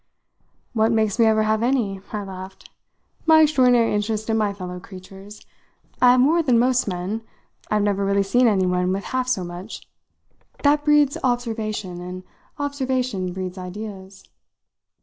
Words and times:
"What 0.73 0.91
makes 0.91 1.19
me 1.19 1.27
ever 1.27 1.43
have 1.43 1.61
any?" 1.61 2.01
I 2.11 2.23
laughed. 2.23 2.71
"My 3.27 3.41
extraordinary 3.43 3.93
interest 3.93 4.31
in 4.31 4.35
my 4.35 4.51
fellow 4.51 4.79
creatures. 4.79 5.45
I 6.01 6.13
have 6.13 6.19
more 6.21 6.41
than 6.41 6.57
most 6.57 6.87
men. 6.87 7.21
I've 7.69 7.83
never 7.83 8.03
really 8.03 8.23
seen 8.23 8.47
anyone 8.47 8.91
with 8.93 9.03
half 9.03 9.27
so 9.27 9.43
much. 9.43 9.87
That 10.63 10.83
breeds 10.83 11.19
observation, 11.23 12.01
and 12.01 12.23
observation 12.57 13.31
breeds 13.31 13.59
ideas. 13.59 14.23